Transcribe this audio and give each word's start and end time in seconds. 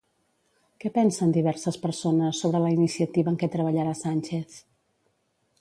Què 0.83 0.91
pensen 0.95 1.35
diverses 1.35 1.77
persones 1.83 2.41
sobre 2.45 2.63
la 2.65 2.73
iniciativa 2.79 3.33
en 3.35 3.39
què 3.45 3.53
treballarà 3.57 3.97
Sànchez? 4.03 4.61